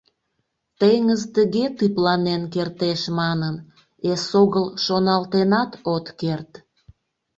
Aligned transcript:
Теҥыз 0.79 1.21
тыге 1.35 1.65
тыпланен 1.77 2.41
кертеш 2.53 3.01
манын, 3.19 3.55
эсогыл 4.11 4.65
шоналтенат 4.83 5.71
от 5.93 6.05
керт. 6.19 6.51